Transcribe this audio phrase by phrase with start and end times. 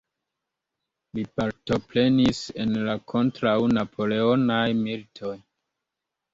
[1.17, 5.39] Li partoprenis en la kontraŭ-Napoleonaj militoj.